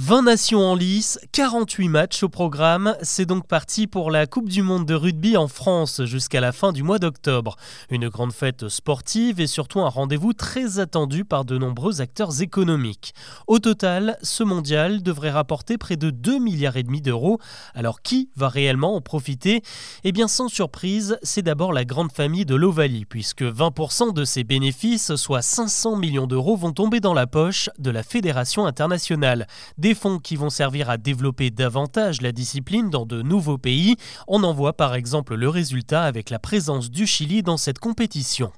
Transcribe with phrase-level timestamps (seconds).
[0.00, 2.94] 20 nations en lice, 48 matchs au programme.
[3.02, 6.70] C'est donc parti pour la Coupe du Monde de rugby en France jusqu'à la fin
[6.70, 7.56] du mois d'octobre.
[7.90, 13.12] Une grande fête sportive et surtout un rendez-vous très attendu par de nombreux acteurs économiques.
[13.48, 17.40] Au total, ce mondial devrait rapporter près de 2 milliards et demi d'euros.
[17.74, 19.62] Alors qui va réellement en profiter?
[20.04, 24.44] Eh bien sans surprise, c'est d'abord la grande famille de l'Ovalie puisque 20% de ses
[24.44, 29.48] bénéfices, soit 500 millions d'euros, vont tomber dans la poche de la Fédération internationale.
[29.94, 33.96] Fonds qui vont servir à développer davantage la discipline dans de nouveaux pays.
[34.26, 38.52] On en voit par exemple le résultat avec la présence du Chili dans cette compétition.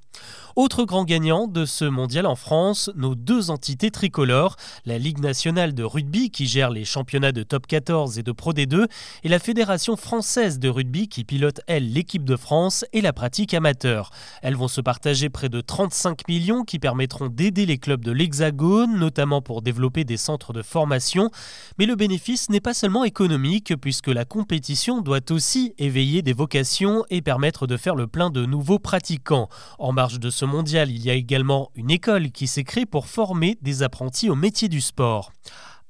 [0.56, 5.74] Autre grand gagnant de ce mondial en France, nos deux entités tricolores, la Ligue nationale
[5.74, 8.86] de rugby qui gère les championnats de top 14 et de Pro D2
[9.22, 13.54] et la Fédération française de rugby qui pilote elle l'équipe de France et la pratique
[13.54, 14.10] amateur.
[14.42, 18.98] Elles vont se partager près de 35 millions qui permettront d'aider les clubs de l'Hexagone,
[18.98, 21.30] notamment pour développer des centres de formation.
[21.78, 27.04] Mais le bénéfice n'est pas seulement économique puisque la compétition doit aussi éveiller des vocations
[27.08, 29.48] et permettre de faire le plein de nouveaux pratiquants.
[29.78, 33.58] En de ce mondial, il y a également une école qui s'est créée pour former
[33.62, 35.32] des apprentis au métier du sport.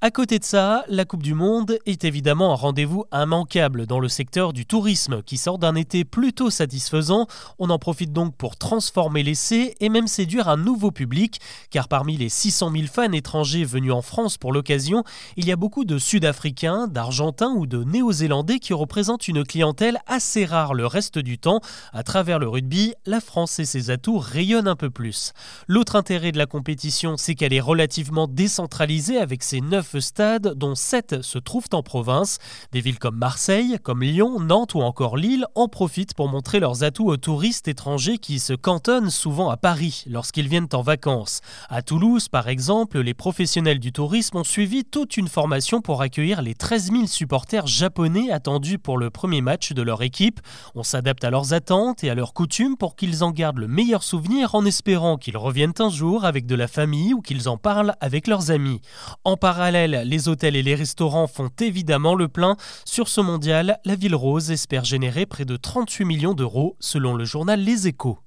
[0.02, 4.08] À côté de ça, la Coupe du Monde est évidemment un rendez-vous immanquable dans le
[4.08, 7.26] secteur du tourisme qui sort d'un été plutôt satisfaisant.
[7.58, 12.16] On en profite donc pour transformer l'essai et même séduire un nouveau public, car parmi
[12.16, 15.04] les 600 000 fans étrangers venus en France pour l'occasion,
[15.36, 20.46] il y a beaucoup de Sud-Africains, d'Argentins ou de Néo-Zélandais qui représentent une clientèle assez
[20.46, 21.60] rare le reste du temps.
[21.92, 25.34] À travers le rugby, la France et ses atouts rayonnent un peu plus.
[25.68, 30.76] L'autre intérêt de la compétition, c'est qu'elle est relativement décentralisée avec ses 9 stades, dont
[30.76, 32.38] 7 se trouvent en province.
[32.70, 36.84] Des villes comme Marseille, comme Lyon, Nantes ou encore Lille en profitent pour montrer leurs
[36.84, 41.40] atouts aux touristes étrangers qui se cantonnent souvent à Paris lorsqu'ils viennent en vacances.
[41.68, 46.42] À Toulouse, par exemple, les professionnels du tourisme ont suivi toute une formation pour accueillir
[46.42, 50.40] les 13 000 supporters japonais attendus pour le premier match de leur équipe.
[50.74, 54.02] On s'adapte à leurs attentes et à leurs coutumes pour qu'ils en gardent le meilleur
[54.02, 57.94] souvenir en espérant qu'ils reviennent un jour avec de la famille ou qu'ils en parlent
[58.00, 58.80] avec leurs amis.
[59.24, 59.36] En
[59.88, 62.56] les hôtels et les restaurants font évidemment le plein.
[62.84, 67.24] Sur ce mondial, la Ville Rose espère générer près de 38 millions d'euros selon le
[67.24, 68.18] journal Les Échos.